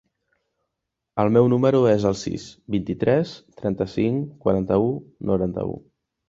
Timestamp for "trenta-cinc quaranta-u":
3.61-4.89